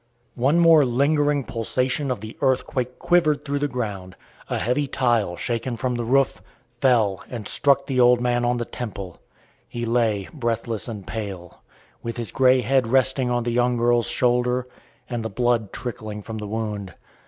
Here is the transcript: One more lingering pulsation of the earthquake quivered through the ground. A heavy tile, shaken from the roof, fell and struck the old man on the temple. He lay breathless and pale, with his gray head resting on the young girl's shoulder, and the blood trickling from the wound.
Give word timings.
One 0.33 0.57
more 0.57 0.83
lingering 0.83 1.43
pulsation 1.43 2.09
of 2.09 2.21
the 2.21 2.35
earthquake 2.41 2.97
quivered 2.97 3.45
through 3.45 3.59
the 3.59 3.67
ground. 3.67 4.15
A 4.49 4.57
heavy 4.57 4.87
tile, 4.87 5.35
shaken 5.35 5.77
from 5.77 5.93
the 5.93 6.03
roof, 6.03 6.41
fell 6.79 7.23
and 7.29 7.47
struck 7.47 7.85
the 7.85 7.99
old 7.99 8.19
man 8.19 8.43
on 8.43 8.57
the 8.57 8.65
temple. 8.65 9.19
He 9.69 9.85
lay 9.85 10.27
breathless 10.33 10.87
and 10.87 11.05
pale, 11.05 11.61
with 12.01 12.17
his 12.17 12.31
gray 12.31 12.61
head 12.61 12.87
resting 12.87 13.29
on 13.29 13.43
the 13.43 13.51
young 13.51 13.77
girl's 13.77 14.07
shoulder, 14.07 14.67
and 15.07 15.23
the 15.23 15.29
blood 15.29 15.71
trickling 15.71 16.23
from 16.23 16.39
the 16.39 16.47
wound. 16.47 16.95